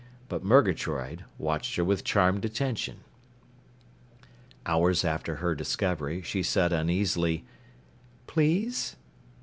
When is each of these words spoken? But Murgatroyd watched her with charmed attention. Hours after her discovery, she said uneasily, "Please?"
But 0.29 0.43
Murgatroyd 0.43 1.25
watched 1.37 1.75
her 1.75 1.83
with 1.85 2.03
charmed 2.03 2.43
attention. 2.43 3.01
Hours 4.65 5.05
after 5.05 5.35
her 5.35 5.53
discovery, 5.53 6.23
she 6.23 6.41
said 6.41 6.73
uneasily, 6.73 7.45
"Please?" 8.25 8.95